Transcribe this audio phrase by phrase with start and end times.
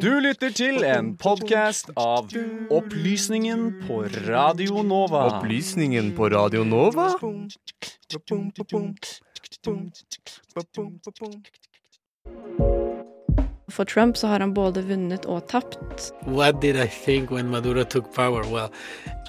[0.00, 2.28] Du lytter til en podkast av
[2.68, 5.22] Opplysningen på Radio Nova.
[5.38, 7.08] Opplysningen på Radio Nova?
[13.72, 16.10] For Trump så har han både vunnet og tapt.
[16.26, 18.42] What did I think when Maduro took power?
[18.52, 18.68] Well,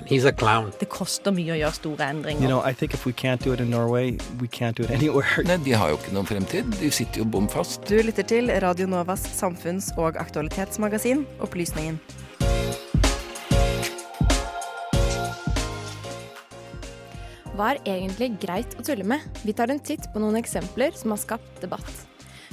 [0.06, 0.74] he's a clown.
[0.82, 2.44] Det koster mye å gjøre store endringer.
[2.44, 4.92] You know, I think if we can't do it in Norway, we can't do it
[4.98, 5.46] anywhere.
[5.48, 6.76] Nei, De har jo ikke noen fremtid.
[6.82, 7.88] De sitter jo bom fast.
[7.88, 12.02] Du lytter til Radio Novas samfunns- og aktualitetsmagasin Opplysningen.
[17.54, 19.22] Hva er egentlig greit å tulle med?
[19.46, 21.92] Vi tar en titt på noen eksempler som har skapt debatt.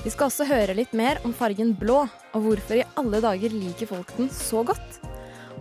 [0.00, 3.90] Vi skal også høre litt mer om fargen blå, og hvorfor i alle dager liker
[3.90, 5.00] folk den så godt.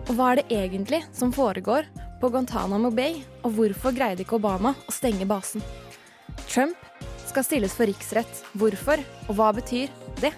[0.08, 1.88] Og hva er det egentlig som foregår
[2.22, 5.60] på Guantánamo Bay, og hvorfor greide ikke Obama å stenge basen?
[6.46, 6.78] Trump
[7.28, 8.40] skal stilles for riksrett.
[8.56, 10.32] Hvorfor, og hva betyr det?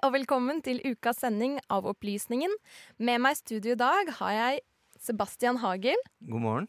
[0.00, 2.52] Og velkommen til ukas sending av Opplysningen.
[2.96, 4.60] Med meg i studio i dag har jeg
[5.00, 6.68] Sebastian Hagel, God morgen.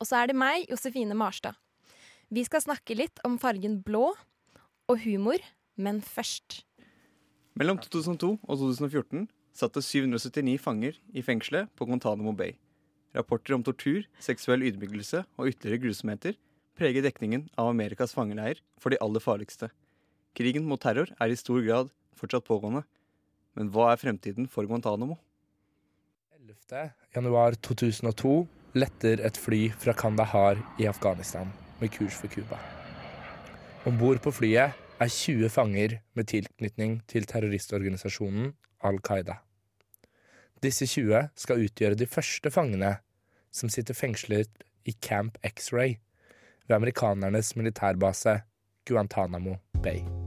[0.00, 1.56] og så er det meg, Josefine Marstad.
[2.28, 4.12] Vi skal snakke litt om fargen blå
[4.88, 5.40] og humor,
[5.76, 6.62] men først
[7.58, 9.24] Mellom 2002 og 2014
[9.56, 12.52] satt det 779 fanger i fengselet på Guantánamo Bay.
[13.16, 16.36] Rapporter om tortur, seksuell ydmykelse og ytterligere grusomheter
[16.78, 19.72] preger dekningen av Amerikas fangeleir for de aller farligste.
[20.36, 22.84] Krigen mot terror er i stor grad fortsatt pågående.
[23.58, 25.16] Men hva er fremtiden for Guantánamo?
[26.38, 26.92] 11.
[27.14, 28.34] januar 2002
[28.78, 32.58] letter et fly fra Kandahar i Afghanistan med kurs for Cuba.
[33.86, 38.52] Om bord på flyet er 20 fanger med tilknytning til terroristorganisasjonen
[38.84, 39.38] Al Qaida.
[40.62, 42.96] Disse 20 skal utgjøre de første fangene
[43.54, 45.98] som sitter fengslet i Camp X-Ray
[46.66, 48.40] ved amerikanernes militærbase
[48.90, 50.17] Guantánamo Bay.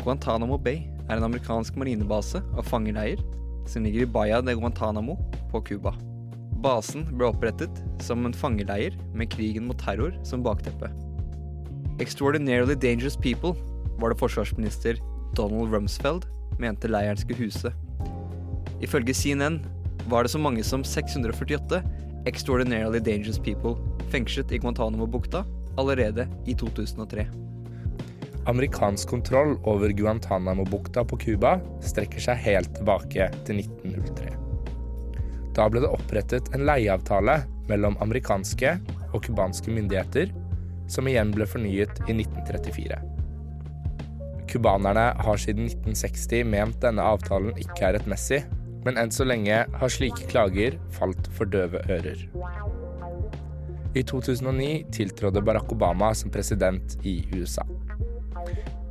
[0.00, 3.20] Guantánamo Bay er en amerikansk marinebase og fangeleier
[3.68, 5.18] som ligger i Bahia de Guantánamo
[5.50, 5.92] på Cuba.
[6.64, 10.88] Basen ble opprettet som en fangeleir med krigen mot terror som bakteppe.
[12.00, 13.52] Extraordinarily Dangerous People
[14.00, 15.00] var det forsvarsminister
[15.36, 16.24] Donald Rumsfeld
[16.60, 17.72] mente leiren skulle huse.
[18.80, 19.60] Ifølge CNN
[20.08, 21.82] var det så mange som 648
[22.26, 23.76] Extraordinarily Dangerous People
[24.12, 25.44] fengslet i Guantánamo-bukta
[25.78, 27.49] allerede i 2003.
[28.48, 34.32] Amerikansk kontroll over Guantánamo-bukta på Cuba strekker seg helt tilbake til 1903.
[35.56, 38.78] Da ble det opprettet en leieavtale mellom amerikanske
[39.10, 40.32] og cubanske myndigheter,
[40.90, 43.00] som igjen ble fornyet i 1934.
[44.50, 48.40] Cubanerne har siden 1960 ment denne avtalen ikke er rettmessig,
[48.86, 52.24] men enn så lenge har slike klager falt for døve ører.
[53.94, 57.66] I 2009 tiltrådte Barack Obama som president i USA.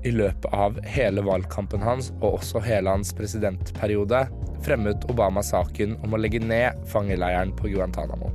[0.05, 4.27] I løpet av hele valgkampen hans og også hele hans presidentperiode
[4.63, 8.31] fremmet Obama saken om å legge ned fangeleiren på Guantánamo.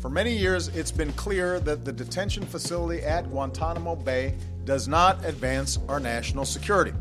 [0.00, 4.34] For many years, it's been clear that the detention facility at Guantanamo Bay
[4.64, 6.92] does not advance our national security.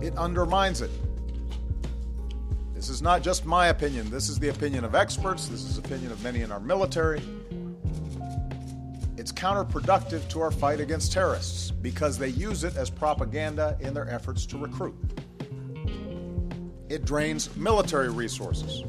[0.00, 0.90] It undermines it.
[2.74, 4.10] This is not just my opinion.
[4.10, 5.48] This is the opinion of experts.
[5.48, 7.20] This is the opinion of many in our military.
[9.28, 14.08] It's counterproductive to our fight against terrorists because they use it as propaganda in their
[14.08, 14.94] efforts to recruit.
[16.88, 18.84] It drains military resources.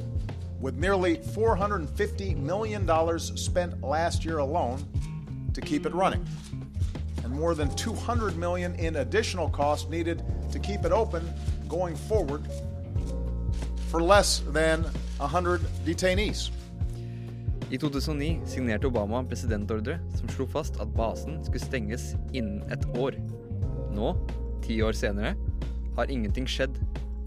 [0.61, 4.87] With nearly $450 million spent last year alone
[5.53, 6.25] to keep it running,
[7.25, 10.23] and more than 200 million in additional costs needed
[10.53, 11.29] to keep it open
[11.67, 12.47] going forward
[13.89, 14.83] for less than
[15.17, 16.51] 100 detainees.
[17.69, 22.85] I 2009 signerte Obama en presidentordre som slo fast at basen skulle stenges innen et
[22.97, 23.13] år.
[23.93, 24.15] Nå,
[24.65, 25.35] ti år senere,
[25.97, 26.79] har ingenting skjedd,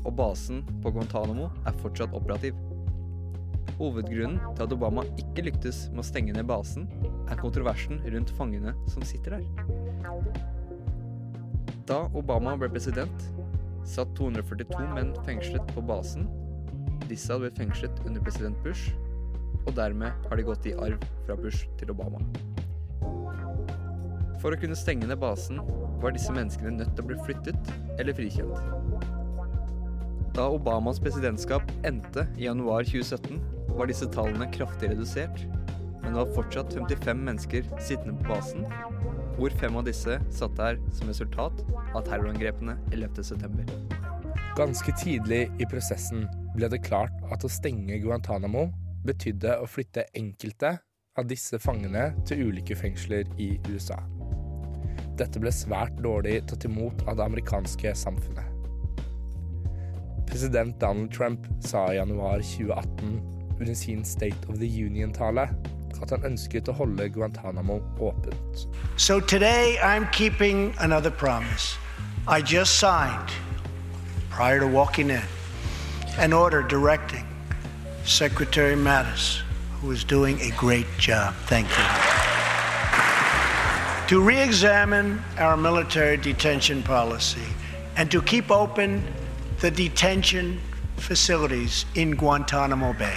[0.02, 2.58] og basen på Guantánamo er fortsatt operativ.
[3.78, 6.88] Hovedgrunnen til at Obama ikke lyktes med å stenge ned basen,
[7.30, 9.46] er kontroversen rundt fangene som sitter der.
[11.86, 13.30] Da Obama ble president,
[13.86, 16.26] satt 242 menn fengslet på basen.
[17.06, 18.90] Disse hadde blitt fengslet under president Bush,
[19.66, 22.22] og dermed har de gått i arv fra Bush til Obama.
[24.42, 25.60] For å kunne stenge ned basen
[26.02, 27.72] var disse menneskene nødt til å bli flyttet
[28.02, 28.58] eller frikjent.
[30.34, 33.38] Da Obamas presidentskap endte i januar 2017,
[33.76, 35.44] var disse tallene kraftig redusert,
[36.02, 38.66] men det var fortsatt 55 mennesker sittende på basen,
[39.36, 41.62] hvor fem av disse satt der som resultat
[41.92, 43.68] av terrorangrepene 11.9.
[44.58, 46.26] Ganske tidlig i prosessen
[46.56, 48.66] ble det klart at å stenge Guantánamo
[49.06, 50.76] betydde å flytte enkelte
[51.18, 53.98] av disse fangene til ulike fengsler i USA.
[55.18, 58.48] Dette ble svært dårlig tatt imot av det amerikanske samfunnet.
[60.26, 63.20] President Donald Trump sa i januar 2018
[63.58, 65.50] under sin State of the Union-tale
[66.02, 68.64] at han ønsket å holde Guantánamo åpent.
[68.96, 71.76] So today I'm keeping another promise.
[72.26, 73.30] I just signed,
[74.30, 75.22] prior to walking in,
[76.18, 77.21] an order directing
[78.04, 79.42] Secretary Mattis,
[79.80, 81.34] who is doing a great job.
[81.46, 81.84] Thank you.
[84.08, 87.46] To re examine our military detention policy
[87.96, 89.02] and to keep open
[89.60, 90.60] the detention
[90.96, 93.16] facilities in Guantanamo Bay.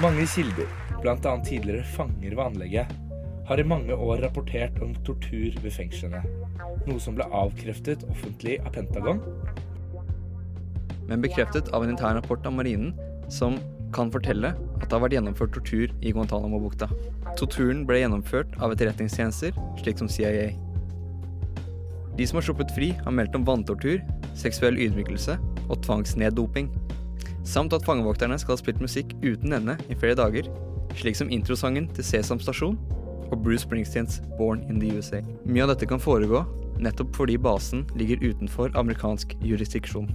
[0.00, 0.66] Mange kilder,
[1.02, 1.44] bl.a.
[1.44, 2.86] tidligere fanger ved anlegget,
[3.46, 6.22] har i mange år rapportert om tortur ved fengslene,
[6.86, 9.22] noe som ble avkreftet offentlig av Pentagon.
[11.08, 12.94] Men bekreftet av en intern rapport av marinen
[13.32, 13.58] som
[13.94, 16.88] kan fortelle at det har vært gjennomført tortur i Guantánamo-bukta.
[17.38, 20.50] Torturen ble gjennomført av etterretningstjenester, slik som CIA.
[22.14, 24.02] De som har sluppet fri, har meldt om vanntortur,
[24.38, 25.36] seksuell ydmykelse
[25.68, 26.70] og tvangsneddoping.
[27.44, 30.48] Samt at fangevokterne skal ha spilt musikk uten ende i flere dager,
[30.98, 32.78] slik som introsangen til Sesam Stasjon
[33.30, 35.20] og Bruce Springsteens Born in the USA.
[35.44, 36.44] Mye av dette kan foregå
[36.82, 40.08] nettopp fordi basen ligger utenfor amerikansk jurisdiksjon.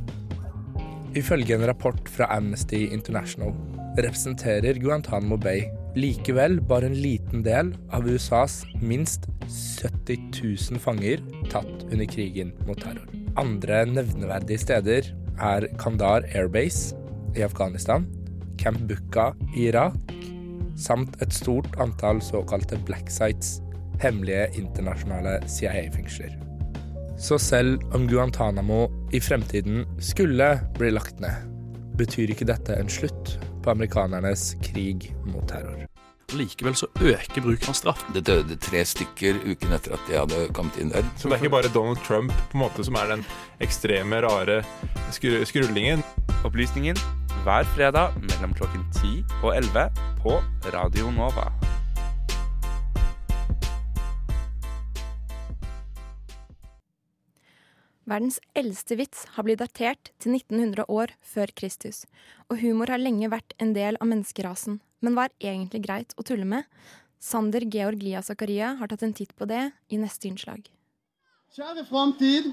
[1.17, 3.53] Ifølge en rapport fra Amnesty International
[3.97, 5.63] representerer Guantánamo Bay
[5.97, 12.77] likevel bare en liten del av USAs minst 70 000 fanger tatt under krigen mot
[12.77, 13.07] terror.
[13.41, 15.09] Andre nevneverdige steder
[15.39, 16.93] er Kandar Airbase
[17.35, 18.05] i Afghanistan,
[18.61, 19.97] Camp Bukka i Irak,
[20.77, 23.57] samt et stort antall såkalte black sites,
[24.03, 26.48] hemmelige internasjonale CIA-fengsler.
[27.19, 31.35] Så selv om Guantánamo i fremtiden skulle bli lagt ned,
[31.99, 35.83] betyr ikke dette en slutt på amerikanernes krig mot terror.
[36.31, 38.03] Likevel så øker bruken av straff.
[38.13, 41.03] Det døde tre stykker uken etter at de hadde kommet inn der.
[41.17, 43.25] Så det er ikke bare Donald Trump på en måte som er den
[43.59, 44.61] ekstreme, rare
[45.11, 46.05] skru skrullingen?
[46.47, 47.01] Opplysningen
[47.43, 49.89] hver fredag mellom klokken 10 og 11
[50.23, 50.39] på
[50.71, 51.49] Radio Nova.
[58.09, 62.07] Verdens eldste vits har blitt datert til 1900 år før Kristus,
[62.49, 64.79] og humor har lenge vært en del av menneskerasen.
[65.05, 66.65] Men hva er egentlig greit å tulle med?
[67.21, 70.65] Sander Georg Lia Zakaria har tatt en titt på det i neste innslag.
[71.53, 72.49] Kjære framtid.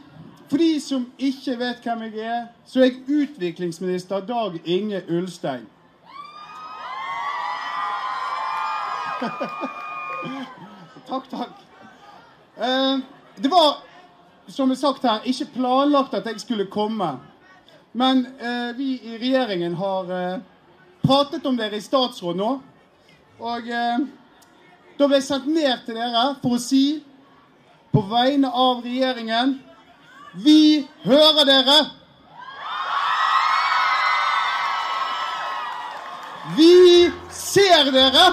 [0.51, 5.65] For de som ikke vet hvem jeg er, så er jeg utviklingsminister Dag Inge Ulstein.
[11.09, 11.55] takk, takk.
[12.61, 13.01] Eh,
[13.41, 13.86] det var,
[14.49, 17.17] som er sagt her, ikke planlagt at jeg skulle komme.
[17.97, 20.39] Men eh, vi i regjeringen har eh,
[21.03, 22.51] pratet om dere i statsråd nå.
[23.41, 24.07] Og eh,
[24.97, 27.01] da ble jeg sendt ned til dere for å si
[27.93, 29.55] på vegne av regjeringen
[30.45, 31.77] Vi hører dere!
[36.57, 38.27] Vi ser dere!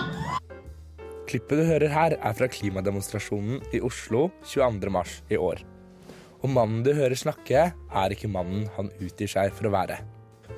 [1.29, 5.63] Klippet du hører her, er fra klimademonstrasjonen i Oslo 22.3 i år.
[6.43, 10.01] Og mannen du hører snakke, er ikke mannen han utgir seg for å være.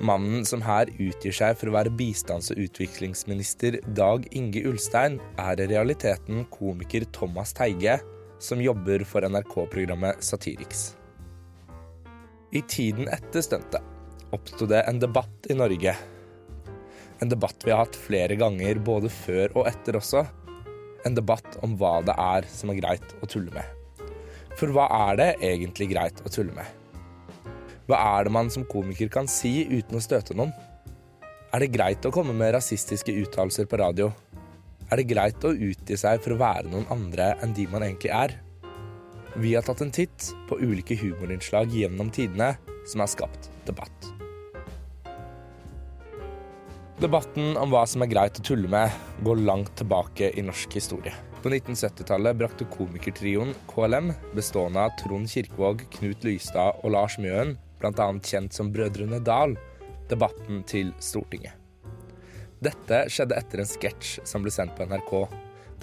[0.04, 5.62] Mannen som her utgir seg for å være bistands- og utviklingsminister Dag Inge Ulstein, er
[5.62, 8.00] i realiteten komiker Thomas Teige,
[8.42, 10.90] som jobber for NRK-programmet Satiriks.
[12.52, 15.94] I tiden etter stuntet oppsto det en debatt i Norge.
[17.22, 20.26] En debatt vi har hatt flere ganger både før og etter også.
[21.06, 23.75] En debatt om hva det er som er greit å tulle med.
[24.56, 26.64] For hva er det egentlig greit å tulle med?
[27.86, 30.54] Hva er det man som komiker kan si uten å støte noen?
[31.52, 34.08] Er det greit å komme med rasistiske uttalelser på radio?
[34.88, 38.14] Er det greit å utgi seg for å være noen andre enn de man egentlig
[38.16, 38.38] er?
[39.36, 42.54] Vi har tatt en titt på ulike humorinnslag gjennom tidene
[42.88, 44.12] som har skapt debatt.
[46.96, 48.88] Debatten om hva som er greit å tulle med,
[49.20, 51.12] går langt tilbake i norsk historie.
[51.46, 58.06] På 1970-tallet brakte komikertrioen KLM, bestående av Trond Kirkevåg, Knut Lystad og Lars Mjøen, bl.a.
[58.18, 59.54] kjent som Brødrene Dal,
[60.10, 61.54] debatten til Stortinget.
[62.66, 65.12] Dette skjedde etter en sketsj som ble sendt på NRK,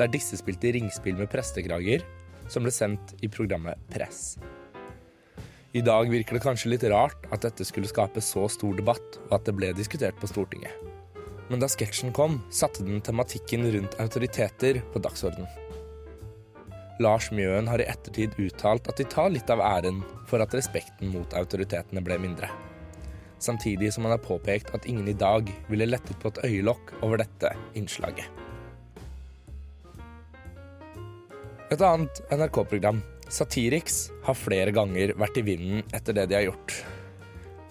[0.02, 2.04] der disse spilte ringspill med prestekrager,
[2.52, 4.34] som ble sendt i programmet Press.
[5.72, 9.38] I dag virker det kanskje litt rart at dette skulle skape så stor debatt, og
[9.40, 10.76] at det ble diskutert på Stortinget.
[11.50, 15.50] Men da sketsjen kom, satte den tematikken rundt autoriteter på dagsordenen.
[17.02, 21.10] Lars Mjøen har i ettertid uttalt at de tar litt av æren for at respekten
[21.14, 22.50] mot autoritetene ble mindre.
[23.44, 27.20] Samtidig som han har påpekt at ingen i dag ville lettet på et øyelokk over
[27.20, 28.30] dette innslaget.
[31.74, 33.02] Et annet NRK-program,
[33.34, 36.76] Satiriks, har flere ganger vært i vinden etter det de har gjort.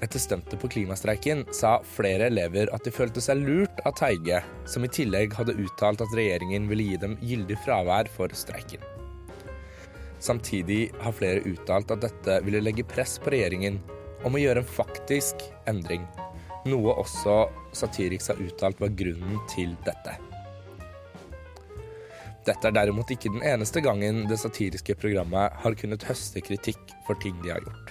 [0.03, 4.83] Etter stuntet på klimastreiken sa flere elever at de følte seg lurt av Teige, som
[4.83, 8.83] i tillegg hadde uttalt at regjeringen ville gi dem gyldig fravær for streiken.
[10.23, 13.79] Samtidig har flere uttalt at dette ville legge press på regjeringen
[14.27, 16.03] om å gjøre en faktisk endring,
[16.67, 17.39] noe også
[17.75, 20.19] Satiriks har uttalt var grunnen til dette.
[22.47, 27.19] Dette er derimot ikke den eneste gangen det satiriske programmet har kunnet høste kritikk for
[27.23, 27.82] ting de har gjort.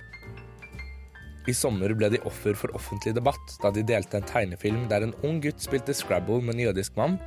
[1.50, 5.16] I sommer ble de offer for offentlig debatt da de delte en tegnefilm der en
[5.26, 7.18] ung gutt spilte Scrabble med en jødisk mann,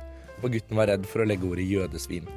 [0.41, 2.27] og gutten var redd for å legge ordet jødesvin.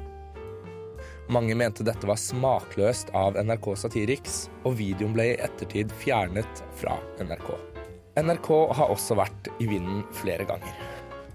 [1.29, 6.97] Mange mente dette var smakløst av NRK Satiriks, og videoen ble i ettertid fjernet fra
[7.21, 7.51] NRK.
[8.19, 10.73] NRK har også vært i vinden flere ganger.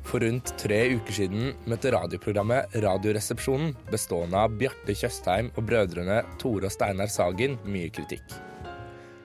[0.04, 6.68] For rundt tre uker siden møtte radioprogrammet Radioresepsjonen, bestående av Bjarte Tjøstheim og brødrene Tore
[6.68, 8.34] og Steinar Sagen, mye kritikk.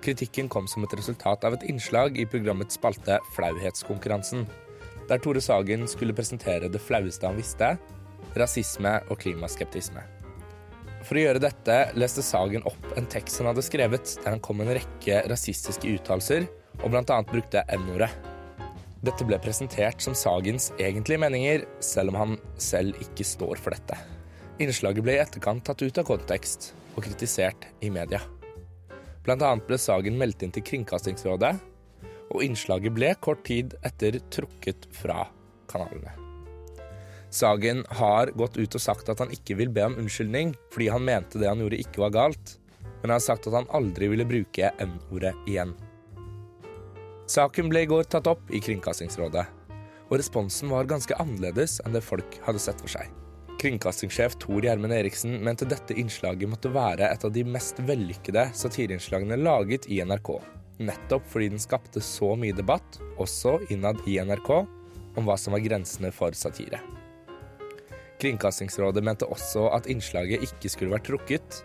[0.03, 4.45] Kritikken kom som et resultat av et innslag i programmets spalte Flauhetskonkurransen,
[5.09, 7.73] der Tore Sagen skulle presentere det flaueste han visste
[8.37, 10.03] rasisme og klimaskeptisme.
[11.07, 14.59] For å gjøre dette leste Sagen opp en tekst han hadde skrevet, der han kom
[14.59, 16.47] med en rekke rasistiske uttalelser,
[16.83, 17.21] og bl.a.
[17.27, 18.11] brukte N-ordet.
[19.03, 23.95] Dette ble presentert som Sagens egentlige meninger, selv om han selv ikke står for dette.
[24.59, 28.19] Innslaget ble i etterkant tatt ut av kontekst og kritisert i media.
[29.27, 31.51] Annet ble Sagen meldt inn til Kringkastingsrådet,
[32.29, 35.27] og innslaget ble kort tid etter trukket fra
[35.69, 36.13] kanalene.
[37.29, 41.05] Sagen har gått ut og sagt at han ikke vil be om unnskyldning fordi han
[41.05, 42.55] mente det han gjorde ikke var galt,
[43.01, 45.75] men han har sagt at han aldri ville bruke N-ordet igjen.
[47.29, 49.45] Saken ble i går tatt opp i Kringkastingsrådet,
[50.09, 53.05] og responsen var ganske annerledes enn det folk hadde sett for seg.
[53.59, 59.35] Kringkastingssjef Tor Gjermund Eriksen mente dette innslaget måtte være et av de mest vellykkede satirinnslagene
[59.41, 60.31] laget i NRK,
[60.87, 64.53] nettopp fordi den skapte så mye debatt, også innad i NRK,
[65.19, 66.79] om hva som var grensene for satire.
[68.23, 71.61] Kringkastingsrådet mente også at innslaget ikke skulle vært trukket,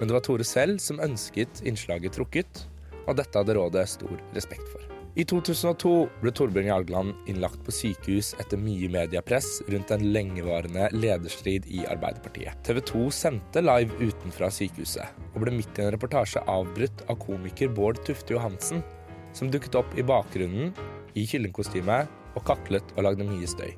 [0.00, 2.64] men det var Tore selv som ønsket innslaget trukket,
[3.04, 4.85] og dette hadde rådet stor respekt for.
[5.16, 11.64] I 2002 ble Torbjørn Jagland innlagt på sykehus etter mye mediepress rundt en lengevarende lederstrid
[11.72, 12.58] i Arbeiderpartiet.
[12.66, 17.72] TV 2 sendte live utenfra sykehuset, og ble midt i en reportasje avbrutt av komiker
[17.72, 18.84] Bård Tufte Johansen,
[19.32, 20.76] som dukket opp i bakgrunnen
[21.16, 22.02] i kyllingkostyme
[22.36, 23.72] og kaklet og lagde mye støy.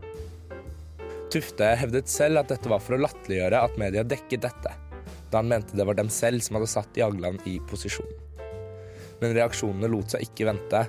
[1.30, 4.74] Tufte hevdet selv at dette var for å latterliggjøre at media dekket dette,
[5.30, 8.16] da han mente det var dem selv som hadde satt Jagland i posisjon.
[9.22, 10.88] Men reaksjonene lot seg ikke vente,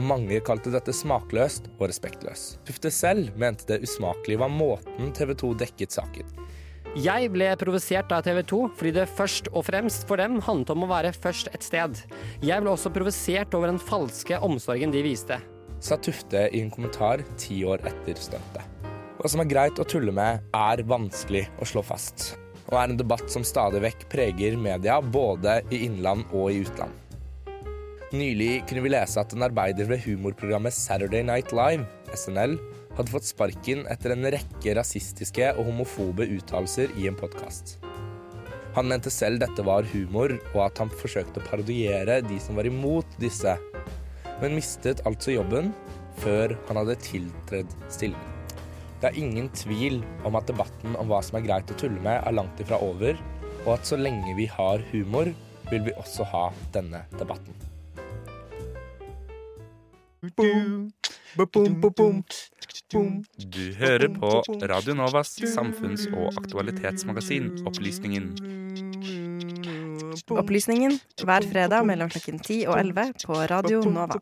[0.00, 2.58] og mange kalte dette smakløst og respektløst.
[2.66, 6.32] Tufte selv mente det usmakelige var måten TV 2 dekket saken.
[6.98, 10.86] Jeg ble provosert av TV 2 fordi det først og fremst for dem handlet om
[10.86, 12.00] å være først et sted.
[12.42, 15.38] Jeg ble også provosert over den falske omsorgen de viste.
[15.80, 18.66] Sa Tufte i en kommentar ti år etter stuntet.
[19.20, 22.32] Hva som er greit å tulle med, er vanskelig å slå fast,
[22.70, 26.99] og er en debatt som stadig vekk preger media både i innland og i utland.
[28.10, 32.56] Nylig kunne vi lese at en arbeider ved humorprogrammet Saturday Night Live, SNL,
[32.98, 37.76] hadde fått sparken etter en rekke rasistiske og homofobe uttalelser i en podkast.
[38.74, 42.66] Han mente selv dette var humor, og at han forsøkte å parodiere de som var
[42.66, 43.54] imot disse,
[44.42, 45.70] men mistet altså jobben
[46.18, 48.36] før han hadde tiltredd stillingen.
[48.98, 52.18] Det er ingen tvil om at debatten om hva som er greit å tulle med,
[52.18, 53.14] er langt ifra over,
[53.62, 55.30] og at så lenge vi har humor,
[55.70, 57.69] vil vi også ha denne debatten.
[60.20, 60.28] Du
[63.80, 64.30] hører på
[64.68, 68.26] Radio Novas samfunns- og aktualitetsmagasin Opplysningen.
[70.36, 74.20] Opplysningen hver fredag mellom klokken 10 og 11 på Radio Nova.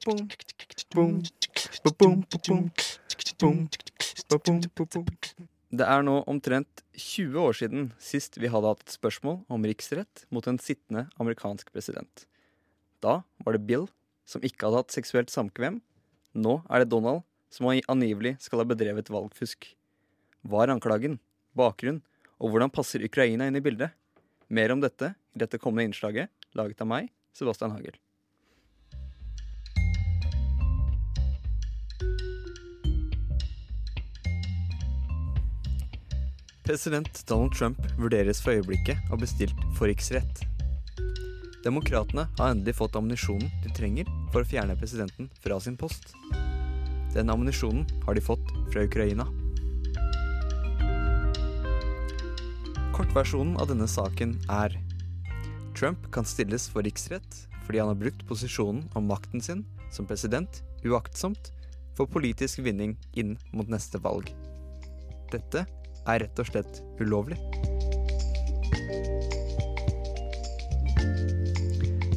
[5.69, 10.29] Det er nå omtrent 20 år siden sist vi hadde hatt et spørsmål om riksrett
[10.31, 12.29] mot en sittende amerikansk president.
[13.03, 13.91] Da var det Bill
[14.29, 15.81] som ikke hadde hatt seksuelt samkvem.
[16.37, 19.71] Nå er det Donald som angivelig skal ha bedrevet valgfusk.
[20.45, 21.17] Hva er anklagen,
[21.57, 22.03] bakgrunn,
[22.39, 23.97] og hvordan passer Ukraina inn i bildet?
[24.49, 27.97] Mer om dette i dette kommende innslaget, laget av meg, Sebastian Hagel.
[36.69, 40.45] President Donald Trump vurderes for øyeblikket og bestilt for riksrett.
[41.69, 46.15] Demokratene har endelig fått ammunisjonen de trenger for å fjerne presidenten fra sin post.
[47.13, 49.27] Den ammunisjonen har de fått fra Ukraina.
[52.97, 54.79] Kortversjonen av denne saken er
[55.77, 60.63] Trump kan stilles for riksrett fordi han har brukt posisjonen og makten sin som president
[60.89, 61.53] uaktsomt
[61.99, 64.33] for politisk vinning inn mot neste valg.
[65.29, 65.69] Dette
[66.09, 67.37] er rett og slett ulovlig.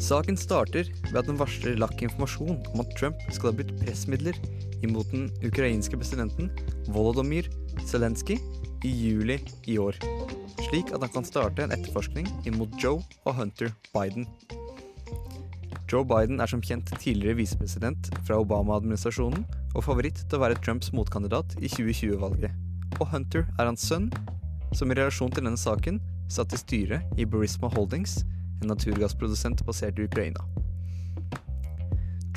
[0.01, 4.37] Saken starter ved at den varsler lakk informasjon om at Trump skal ha brukt pressmidler
[4.81, 6.49] imot den ukrainske presidenten
[6.89, 7.45] Volodymyr
[7.85, 8.39] Zelenskyj
[8.87, 9.37] i juli
[9.69, 9.99] i år,
[10.65, 14.25] slik at han kan starte en etterforskning imot Joe og Hunter Biden.
[15.91, 20.89] Joe Biden er som kjent tidligere visepresident fra Obama-administrasjonen og favoritt til å være Trumps
[20.97, 22.57] motkandidat i 2020-valget.
[22.97, 24.09] Og Hunter er hans sønn,
[24.73, 28.21] som i relasjon til denne saken satt i styret i Burisma Holdings,
[28.61, 30.45] en naturgassprodusent basert i Ukraina.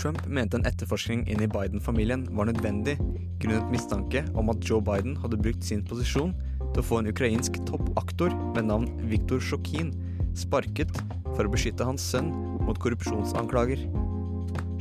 [0.00, 2.98] Trump mente en etterforskning inn i Biden-familien var nødvendig
[3.40, 6.34] grunnet mistanke om at Joe Biden hadde brukt sin posisjon
[6.74, 9.92] til å få en ukrainsk toppaktor med navn Viktor Sjokin
[10.36, 10.90] sparket
[11.34, 12.32] for å beskytte hans sønn
[12.64, 13.86] mot korrupsjonsanklager.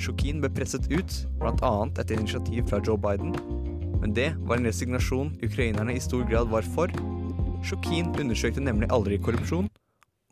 [0.01, 1.73] Sjokin ble presset ut, bl.a.
[1.93, 3.35] etter initiativ fra Joe Biden,
[4.01, 6.91] men det var en resignasjon ukrainerne i stor grad var for.
[7.63, 9.69] Sjokin undersøkte nemlig aldri korrupsjon.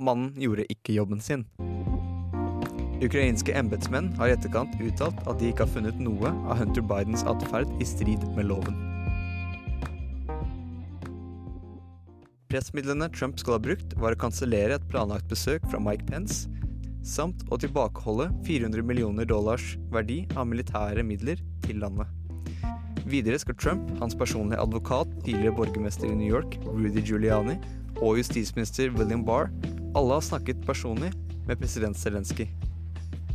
[0.02, 1.46] Mannen gjorde ikke jobben sin.
[3.02, 7.24] Ukrainske embetsmenn har i etterkant uttalt at de ikke har funnet noe av Hunter Bidens
[7.30, 8.78] atferd i strid med loven.
[12.52, 16.50] Pressmidlene Trump skal ha brukt, var å kansellere et planlagt besøk fra Mike Pence,
[17.02, 22.10] samt å tilbakeholde 400 millioner dollars verdi av militære midler til landet.
[23.10, 27.56] Videre skal Trump, hans personlige advokat, tidligere borgermester i New York, Rudy Giuliani,
[28.02, 29.50] og justisminister William Barr
[29.94, 31.12] alle har snakket personlig
[31.48, 32.48] med president Zelenskyj.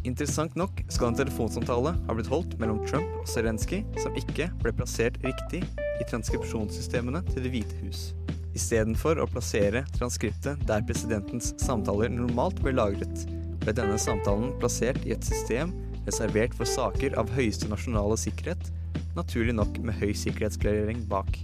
[0.07, 4.73] Interessant nok skal en telefonsamtale ha blitt holdt mellom Trump og Zelenskyj som ikke ble
[4.79, 5.65] plassert riktig
[6.01, 8.13] i transkripsjonssystemene til Det hvite hus.
[8.57, 13.27] Istedenfor å plassere transkriptet der presidentens samtaler normalt ble lagret,
[13.61, 15.75] ble denne samtalen plassert i et system
[16.07, 18.71] reservert for saker av høyeste nasjonale sikkerhet,
[19.19, 21.37] naturlig nok med høy sikkerhetsklarering bak.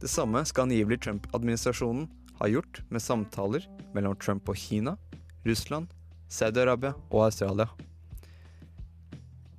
[0.00, 2.08] Det samme skal angivelig Trump-administrasjonen
[2.40, 4.96] ha gjort med samtaler mellom Trump og Kina,
[5.44, 5.90] Russland,
[6.30, 7.68] Saudi-Arabia og Australia.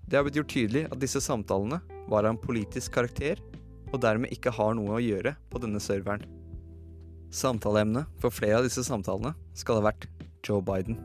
[0.07, 3.39] Det har blitt gjort tydelig at disse samtalene var av en politisk karakter,
[3.91, 6.25] og dermed ikke har noe å gjøre på denne serveren.
[7.31, 10.09] Samtaleemnet for flere av disse samtalene skal ha vært
[10.43, 10.97] Joe Biden.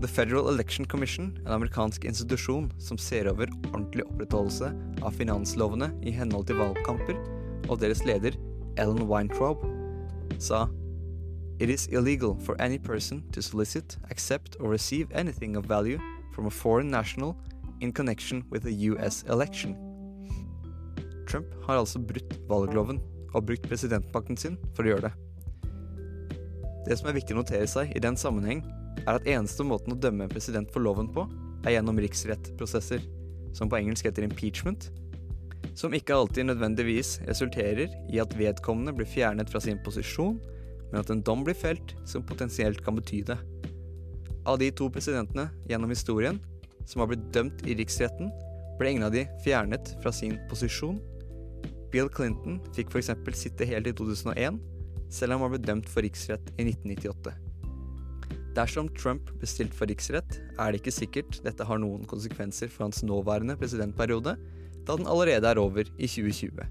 [0.00, 4.68] The Federal Election Commission, en amerikansk institusjon som ser over ordentlig opprettholdelse
[5.02, 7.18] av finanslovene i henhold til valgkamper,
[7.66, 8.36] og deres leder,
[8.78, 9.64] Ellen Weintraub,
[10.38, 10.68] sa
[11.58, 15.98] It is illegal for any person to solicit, accept or receive anything of value
[16.32, 17.34] from a foreign national
[17.80, 19.74] in connection with a US election.
[21.26, 23.02] Trump har altså brutt valgloven
[23.34, 25.14] og brukt presidentmakten sin for å gjøre det.
[26.86, 28.62] Det som er viktig å notere seg i den sammenheng,
[29.04, 31.26] er at eneste måten å dømme en president for loven på,
[31.66, 33.02] er gjennom riksrettprosesser,
[33.56, 34.90] som på engelsk heter impeachment,
[35.78, 40.38] som ikke alltid nødvendigvis resulterer i at vedkommende blir fjernet fra sin posisjon,
[40.90, 43.38] men at en dom blir felt som potensielt kan bety det.
[44.48, 46.40] Av de to presidentene gjennom historien
[46.88, 48.30] som har blitt dømt i riksretten,
[48.78, 51.00] ble ingen av de fjernet fra sin posisjon.
[51.92, 53.12] Bill Clinton fikk f.eks.
[53.36, 54.58] sitte helt i 2001,
[55.12, 57.47] selv om han ble dømt for riksrett i 1998.
[58.56, 62.88] Dersom Trump blir stilt for riksrett, er det ikke sikkert dette har noen konsekvenser for
[62.88, 64.36] hans nåværende presidentperiode,
[64.88, 66.64] da den allerede er over i 2020.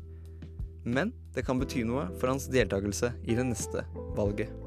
[0.87, 3.85] Men det kan bety noe for hans deltakelse i det neste
[4.17, 4.66] valget.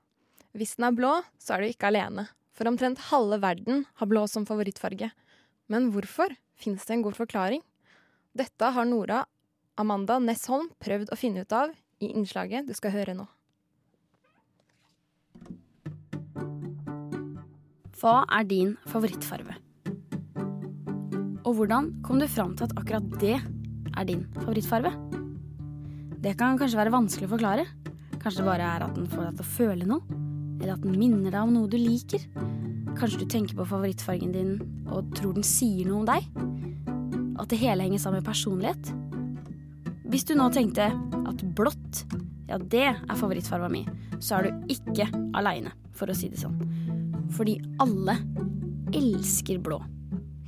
[0.57, 2.27] Hvis den er blå, så er du ikke alene.
[2.51, 5.11] For omtrent halve verden har blå som favorittfarge.
[5.71, 6.33] Men hvorfor?
[6.59, 7.61] Fins det en god forklaring?
[8.37, 9.23] Dette har Nora
[9.79, 11.71] Amanda Nessholm prøvd å finne ut av
[12.03, 13.25] i innslaget du skal høre nå.
[18.01, 19.55] Hva er din favorittfarve?
[21.45, 24.91] Og hvordan kom du fram til at akkurat det er din favorittfarve?
[26.21, 27.65] Det kan kanskje være vanskelig å forklare.
[28.21, 30.21] Kanskje det bare er at den får deg til å føle noe?
[30.61, 32.23] Eller at den minner deg om noe du liker?
[32.97, 34.55] Kanskje du tenker på favorittfargen din
[34.91, 36.27] og tror den sier noe om deg?
[37.41, 38.91] At det hele henger sammen med personlighet?
[40.11, 42.03] Hvis du nå tenkte at blått,
[42.49, 43.85] ja det er favorittfarga mi,
[44.19, 46.59] så er du ikke aleine, for å si det sånn.
[47.31, 48.19] Fordi alle
[48.93, 49.79] elsker blå.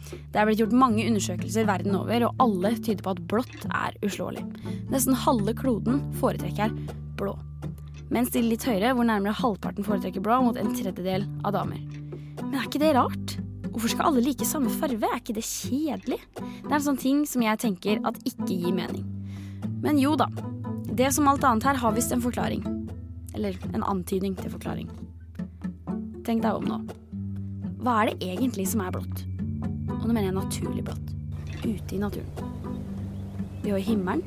[0.03, 3.95] Det er blitt gjort mange undersøkelser verden over, og alle tyder på at blått er
[4.03, 4.43] uslåelig.
[4.91, 6.75] Nesten halve kloden foretrekker
[7.17, 7.37] blå.
[8.13, 11.81] Mens de litt høyere, hvor nærmere halvparten foretrekker blå, mot en tredjedel av damer.
[12.43, 13.33] Men er ikke det rart?
[13.73, 15.09] Hvorfor skal alle like samme farve?
[15.09, 16.19] Er ikke det kjedelig?
[16.37, 19.07] Det er en sånn ting som jeg tenker at ikke gir mening.
[19.81, 20.29] Men jo da.
[20.93, 22.61] Det som alt annet her har visst en forklaring.
[23.33, 24.93] Eller en antydning til forklaring.
[26.23, 26.79] Tenk deg om nå.
[27.81, 29.25] Hva er det egentlig som er blått?
[29.89, 31.09] Og nå mener jeg naturlig blått.
[31.65, 32.29] Ute i naturen.
[33.63, 34.21] Vi har himmelen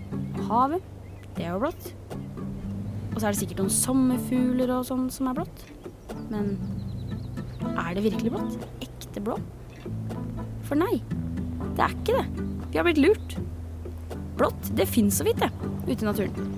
[0.51, 0.83] havet.
[1.37, 1.93] Det er jo blått.
[3.17, 5.63] Og så er det sikkert noen sommerfugler og sånn som er blått.
[6.29, 6.51] Men
[7.81, 8.67] er det virkelig blått?
[8.85, 9.39] Ekte blå?
[10.69, 10.99] For nei,
[11.79, 12.45] det er ikke det.
[12.69, 13.39] Vi har blitt lurt.
[14.37, 15.49] Blått, det fins så vidt, det,
[15.89, 16.53] ute i naturen.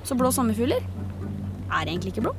[0.00, 2.32] Så blå sommerfugler er egentlig ikke blå.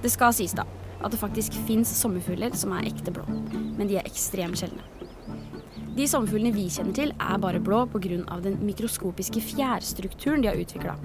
[0.00, 0.64] Det skal sies, da,
[1.04, 3.28] at det faktisk fins sommerfugler som er ekte blå,
[3.76, 4.88] men de er ekstremt sjeldne.
[5.92, 8.40] De sommerfuglene vi kjenner til, er bare blå pga.
[8.40, 10.96] den mikroskopiske fjærstrukturen de har utvikla,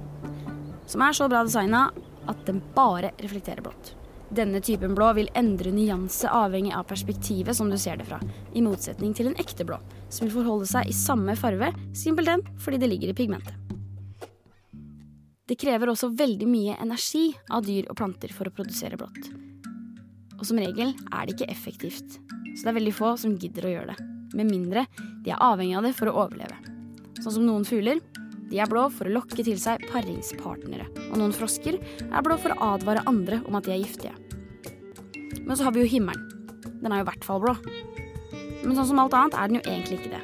[0.88, 1.89] som er så bra designa
[2.28, 3.93] at den bare reflekterer blått.
[4.30, 8.19] Denne typen blå vil endre nyanse avhengig av perspektivet som du ser det fra,
[8.54, 9.78] i motsetning til en ekte blå,
[10.10, 13.56] som vil forholde seg i samme farve, simpelthen fordi det ligger i pigmentet.
[15.47, 19.30] Det krever også veldig mye energi av dyr og planter for å produsere blått.
[20.38, 22.17] Og som regel er det ikke effektivt,
[22.58, 24.08] så det er veldig få som gidder å gjøre det.
[24.36, 24.84] Med mindre
[25.23, 26.58] de er avhengig av det for å overleve.
[27.21, 28.04] Sånn som noen fugler.
[28.48, 30.88] De er blå for å lokke til seg paringspartnere.
[31.10, 34.16] Og noen frosker er blå for å advare andre om at de er giftige.
[35.44, 36.24] Men så har vi jo himmelen.
[36.80, 37.56] Den er jo i hvert fall blå.
[38.64, 40.24] Men sånn som alt annet er den jo egentlig ikke det.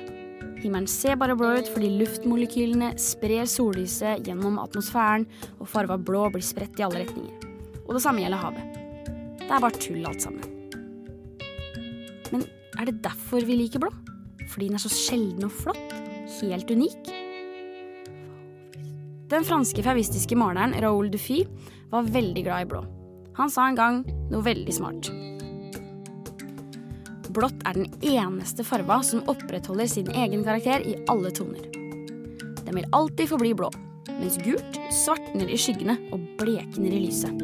[0.63, 5.25] Himmelen ser bare blå ut fordi luftmolekylene sprer sollyset gjennom atmosfæren,
[5.59, 7.49] og farva blå blir spredt i alle retninger.
[7.83, 8.79] Og det samme gjelder havet.
[9.43, 10.47] Det er bare tull alt sammen.
[12.31, 12.47] Men
[12.79, 13.91] er det derfor vi liker blå?
[14.47, 15.99] Fordi den er så sjelden og flott?
[16.39, 17.22] Helt unik?
[19.33, 21.39] Den franske fauvistiske maleren Raoul Dufy
[21.89, 22.83] var veldig glad i blå.
[23.33, 23.95] Han sa en gang
[24.29, 25.09] noe veldig smart.
[27.33, 31.65] Blått er den eneste farva som opprettholder sin egen karakter i alle toner.
[32.61, 33.71] Den vil alltid forbli blå,
[34.19, 37.41] mens gult svartner i skyggene og blekner i lyset.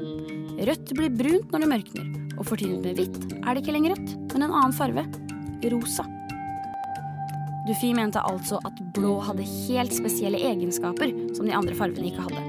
[0.69, 4.15] Rødt blir brunt når det mørkner, og fortynet med hvitt er det ikke lenger rødt,
[4.36, 5.10] men en annen farve
[5.73, 6.06] rosa.
[7.69, 12.41] Dufy mente altså at blå hadde helt spesielle egenskaper som de andre farvene ikke hadde.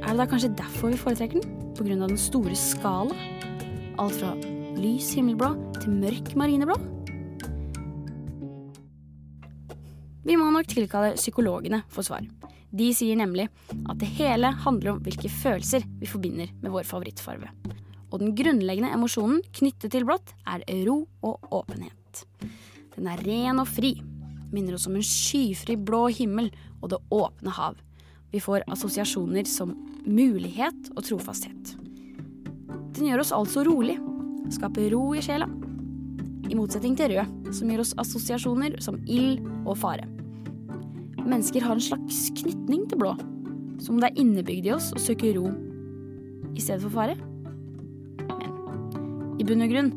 [0.00, 1.56] Er det da kanskje derfor vi foretrekker den?
[1.78, 3.12] Av den store skala?
[4.00, 4.32] Alt fra
[4.78, 6.78] lys himmelblå til mørk marineblå?
[10.24, 12.24] Vi må nok tilkalle psykologene for svar.
[12.72, 13.50] De sier nemlig
[13.84, 17.52] at det hele handler om hvilke følelser vi forbinder med vår favorittfarve.
[18.08, 22.24] Og den grunnleggende emosjonen knyttet til blått er ro og åpenhet.
[22.96, 23.98] Den er ren og fri,
[24.52, 27.78] minner oss om en skyfri blå himmel og det åpne hav.
[28.32, 31.74] Vi får assosiasjoner som mulighet og trofasthet.
[32.96, 33.96] Den gjør oss altså rolig,
[34.52, 35.48] skaper ro i sjela.
[36.48, 40.06] I motsetning til rød, som gir oss assosiasjoner som ild og fare.
[41.28, 43.14] Mennesker har en slags knytning til blå,
[43.80, 45.50] som om det er innebygd i oss å søke ro
[46.56, 47.16] i stedet for fare.
[48.28, 49.92] Men i bunn og grunn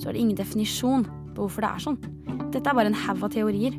[0.00, 1.98] så er det ingen definisjon på hvorfor det er sånn.
[2.54, 3.74] Dette er bare en haug av teorier.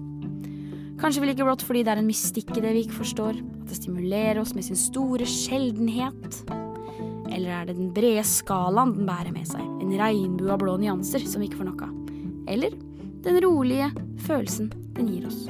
[0.97, 3.69] Kanskje vi liker blått fordi det er en mystikk i det vi ikke forstår, at
[3.69, 6.39] det stimulerer oss med sin store sjeldenhet.
[7.29, 11.21] Eller er det den brede skalaen den bærer med seg, en regnbue av blå nyanser
[11.29, 11.93] som vi ikke får nok av?
[12.49, 12.73] Eller
[13.27, 13.91] den rolige
[14.25, 15.45] følelsen den gir oss,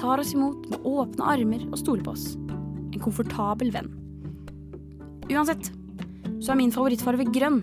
[0.00, 2.32] tar oss imot med åpne armer og stoler på oss.
[2.90, 3.92] En komfortabel venn.
[5.30, 5.70] Uansett
[6.42, 7.62] så er min favorittfarge grønn,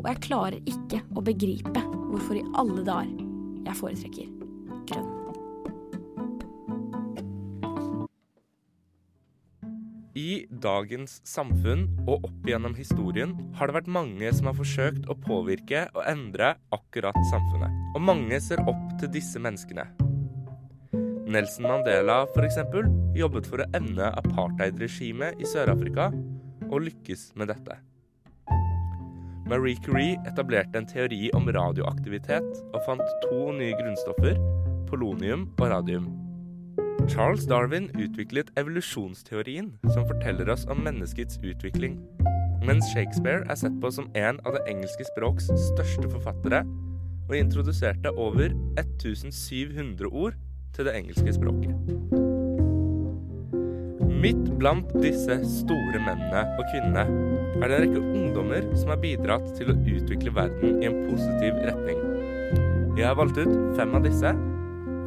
[0.00, 3.14] og jeg klarer ikke å begripe hvorfor i alle dager
[3.66, 4.35] jeg foretrekker
[10.26, 15.14] I dagens samfunn og opp gjennom historien har det vært mange som har forsøkt å
[15.22, 17.74] påvirke og endre akkurat samfunnet.
[17.94, 19.84] Og mange ser opp til disse menneskene.
[21.30, 22.58] Nelson Mandela f.eks.
[23.18, 26.10] jobbet for å ende apartheidregimet i Sør-Afrika,
[26.66, 27.78] og lykkes med dette.
[29.46, 34.40] Marie Curie etablerte en teori om radioaktivitet og fant to nye grunnstoffer,
[34.90, 36.25] polonium og radium.
[37.08, 42.00] Charles Darwin utviklet evolusjonsteorien, som forteller oss om menneskets utvikling.
[42.66, 46.64] Mens Shakespeare er sett på som en av det engelske språks største forfattere,
[47.28, 50.34] og introduserte over 1700 ord
[50.74, 51.74] til det engelske språket.
[54.16, 57.06] Midt blant disse store mennene og kvinnene
[57.60, 61.58] er det en rekke ungdommer som har bidratt til å utvikle verden i en positiv
[61.68, 62.02] retning.
[62.96, 64.34] Jeg har valgt ut fem av disse.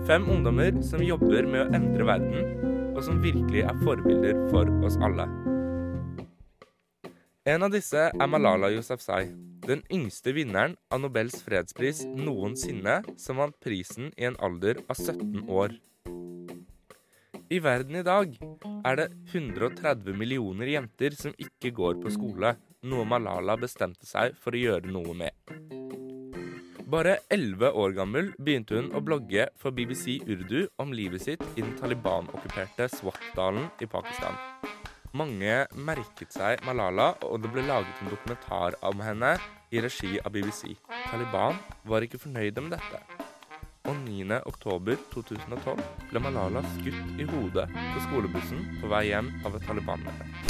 [0.08, 4.98] Fem ungdommer som jobber med å endre verden, og som virkelig er forbilder for oss
[5.04, 5.26] alle.
[7.50, 9.32] En av disse er Malala Yousafzai,
[9.66, 15.48] den yngste vinneren av Nobels fredspris noensinne, som vant prisen i en alder av 17
[15.50, 15.76] år.
[17.50, 18.36] I verden i dag
[18.86, 22.54] er det 130 millioner jenter som ikke går på skole,
[22.86, 25.34] noe Malala bestemte seg for å gjøre noe med.
[26.89, 31.62] Bare 11 år gammel begynte hun å blogge for BBC Urdu om livet sitt i
[31.62, 34.34] den Taliban-okkuperte Swat-dalen i Pakistan.
[35.13, 39.36] Mange merket seg Malala, og det ble laget en dokumentar om henne
[39.69, 40.80] i regi av BBC.
[41.12, 43.06] Taliban var ikke fornøyde med dette.
[43.86, 44.41] Og 9.
[44.49, 50.49] oktober 2012 ble Malala skutt i hodet på skolebussen på vei hjem av et Taliban-medlem.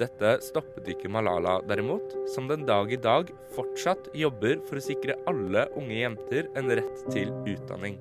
[0.00, 5.18] Dette stoppet ikke Malala derimot, som den dag i dag fortsatt jobber for å sikre
[5.30, 7.98] alle unge jenter en rett til utdanning.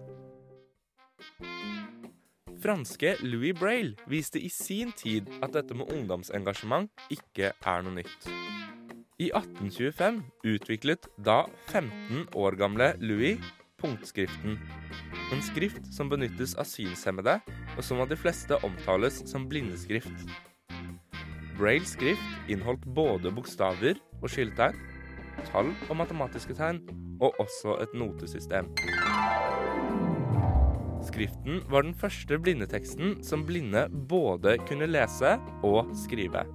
[2.62, 8.30] Franske Louis Braille viste i sin tid at dette med ungdomsengasjement ikke er noe nytt.
[9.22, 13.42] I 1825 utviklet da 15 år gamle Louis
[13.82, 14.60] punktskriften.
[15.34, 17.40] En skrift som benyttes av synshemmede,
[17.78, 20.26] og som av de fleste omtales som blindeskrift.
[21.58, 24.78] Brailles skrift inneholdt både bokstaver og skilletegn,
[25.50, 26.82] tall og matematiske tegn,
[27.22, 28.70] og også et notesystem.
[31.06, 35.36] Skriften var den første blindeteksten som blinde både kunne lese
[35.66, 36.46] og skrive.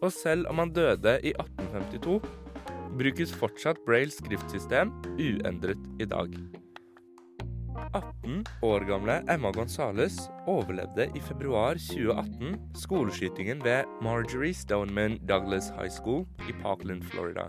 [0.00, 2.22] Og selv om han døde i 1852,
[3.00, 6.59] brukes fortsatt Braille skriftsystem uendret i dag.
[7.92, 15.90] 18 år gamle Emma Gonzales overlevde i februar 2018 skoleskytingen ved Marjorie Stoneman Douglas High
[15.90, 17.48] School i Parkland, Florida.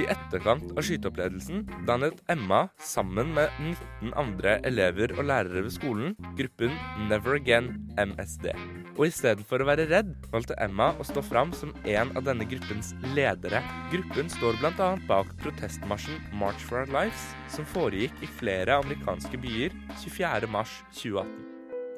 [0.00, 6.16] I etterkant av skyteopplevelsen dannet Emma sammen med 19 andre elever og lærere ved skolen
[6.40, 6.72] gruppen
[7.10, 8.52] Never Again MSD.
[8.96, 12.94] Og istedenfor å være redd, valgte Emma å stå fram som en av denne gruppens
[13.16, 13.60] ledere.
[13.92, 14.88] Gruppen står bl.a.
[15.08, 21.36] bak protestmarsjen March for Our Lives, som foregikk i flere amerikanske byer 24.3.2018.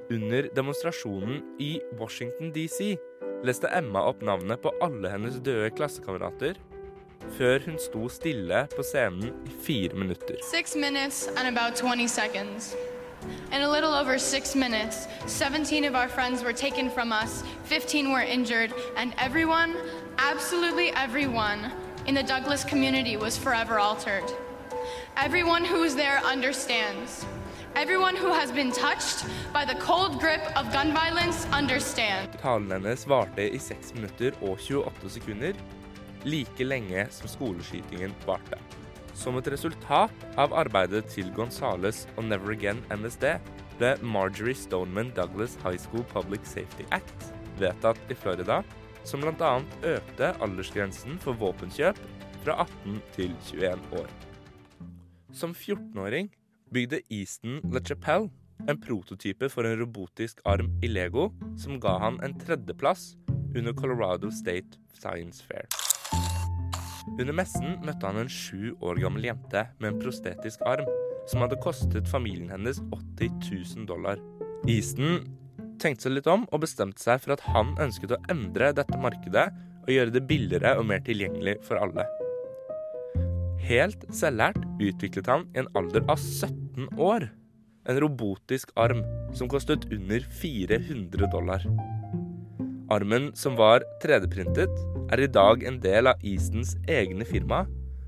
[0.09, 2.95] Under demonstrasjonen i Washington DC
[3.45, 6.59] leste Emma opp navnet på alle hennes døde klassekamerater
[7.37, 10.41] før hun sto stille på scenen i fire minutter.
[10.51, 12.73] Six minutes and about 20 seconds.
[13.53, 18.13] In a little over six minutes, 17 of our friends were taken from us, 15
[18.13, 19.77] were injured, and everyone,
[20.19, 21.73] absolutely everyone,
[22.07, 24.25] in the Douglas community was forever altered.
[25.17, 27.27] Everyone who was there understands.
[27.75, 32.37] Everyone who has been touched by the cold grip of gun violence understands.
[32.43, 35.53] Talen hennes varte i 6 minutter og 28 sekunder,
[36.25, 38.59] like lenge som skoleskytingen varte.
[39.19, 43.27] Som et resultat av arbeidet til Gonzales og Never Again MSD
[43.81, 48.61] ble Marjorie Stoneman Douglas High School Public Safety Act vedtatt i Florida,
[49.03, 49.57] som bl.a.
[49.83, 51.99] økte aldersgrensen for våpenkjøp
[52.45, 54.13] fra 18 til 21 år.
[55.35, 56.31] Som 14-åring
[56.73, 58.31] bygde Easton LeChapelle
[58.71, 61.29] en prototype for en robotisk arm i Lego
[61.59, 63.17] som ga han en tredjeplass
[63.55, 65.67] under Colorado State Science Fair.
[67.17, 70.89] Under messen møtte han en sju år gammel jente med en prostetisk arm,
[71.29, 73.41] som hadde kostet familien hennes 80
[73.79, 74.21] 000 dollar.
[74.69, 75.25] Easton
[75.81, 79.49] tenkte seg litt om og bestemte seg for at han ønsket å endre dette markedet
[79.85, 82.05] og gjøre det billigere og mer tilgjengelig for alle.
[83.69, 87.29] Helt selvlært utviklet han i en alder av 17 år
[87.89, 89.01] en robotisk arm
[89.37, 91.65] som kostet under 400 dollar.
[92.89, 94.73] Armen som var 3D-printet,
[95.13, 97.67] er i dag en del av Eastons egne firma,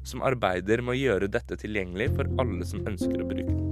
[0.08, 3.66] som arbeider med å gjøre dette tilgjengelig for alle som ønsker å bruke den.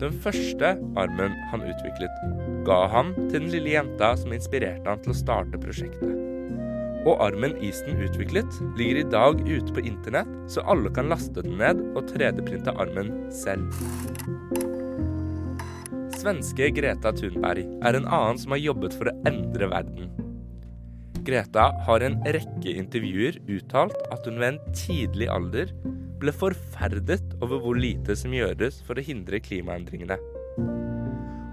[0.00, 2.24] Den første armen han utviklet,
[2.66, 6.16] ga han til den lille jenta som inspirerte han til å starte prosjektet.
[7.06, 11.54] Og armen Easton utviklet, ligger i dag ute på internett, så alle kan laste den
[11.60, 13.70] ned og 3D-printe armen selv.
[16.20, 20.10] Svenske Greta Thunberg er en annen som har jobbet for å endre verden.
[21.24, 25.72] Greta har i en rekke intervjuer uttalt at hun ved en tidlig alder
[26.20, 30.18] ble forferdet over hvor lite som gjøres for å hindre klimaendringene.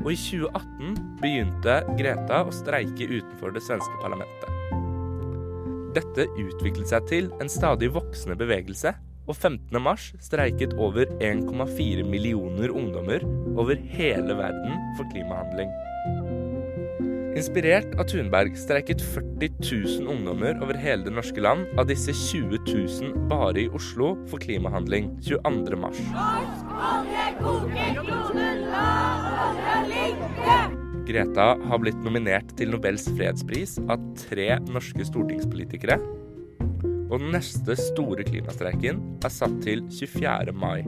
[0.04, 4.52] Og i 2018 begynte Greta å streike utenfor det svenske parlamentet.
[5.96, 9.76] Dette utviklet seg til en stadig voksende bevegelse, og 15.
[9.84, 13.24] mars streiket over 1,4 millioner ungdommer
[13.58, 15.74] over hele verden for klimahandling.
[17.38, 19.52] Inspirert av Thunberg streiket 40
[20.00, 24.42] 000 ungdommer over hele det norske land, av disse 20 000 bare i Oslo for
[24.42, 25.78] klimahandling 22.
[25.78, 26.02] mars.
[31.08, 36.00] Greta har blitt nominert til Nobels fredspris av tre norske stortingspolitikere.
[37.08, 40.58] Og den neste store klimastreiken er satt til 24.
[40.58, 40.82] mai.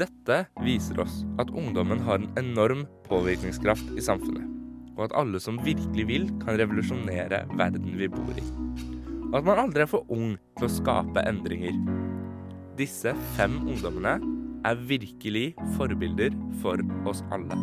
[0.00, 4.46] Dette viser oss at ungdommen har en enorm påvirkningskraft i samfunnet.
[4.96, 8.44] Og at alle som virkelig vil, kan revolusjonere verden vi bor i.
[9.30, 11.76] Og at man aldri er for ung til å skape endringer.
[12.80, 14.16] Disse fem ungdommene
[14.66, 16.34] er virkelig forbilder
[16.64, 17.56] for oss alle.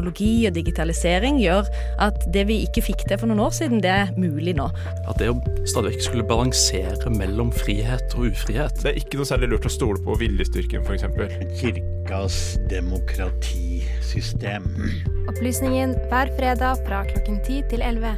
[0.00, 1.66] Teknologi og digitalisering gjør
[2.00, 4.64] at det vi ikke fikk til for noen år siden, det er mulig nå.
[5.04, 5.36] At det å
[5.68, 9.72] stadig vekk skulle balansere mellom frihet og ufrihet Det er ikke noe særlig lurt å
[9.74, 11.04] stole på viljestyrken, f.eks.
[11.60, 14.64] Kirkas demokratisystem.
[15.28, 18.16] Opplysningen hver fredag fra klokken 10 til 11.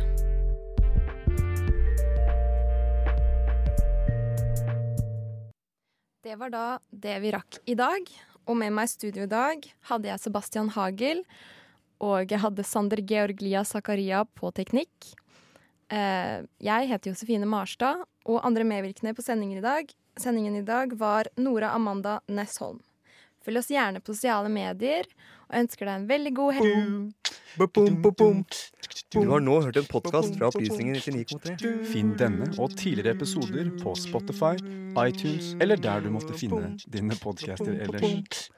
[6.22, 8.06] Det var da det vi rakk i dag.
[8.46, 11.26] Og med meg i studio i dag hadde jeg Sebastian Hagel.
[12.02, 15.12] Og jeg hadde Sander Georglia Zakaria på teknikk.
[15.92, 20.92] Eh, jeg heter Josefine Marstad, og andre medvirkende på sendingen i dag Sendingen i dag
[20.92, 22.80] var Nora Amanda Nessholm.
[23.44, 25.08] Følg oss gjerne på sosiale medier,
[25.48, 26.74] og ønsker deg en veldig god helg.
[29.12, 31.72] Du har nå hørt en podkast fra Opplysningen 99,3.
[31.88, 34.54] Finn denne og tidligere episoder på Spotify,
[35.00, 38.50] iTunes eller der du måtte finne dine podcaster ellers.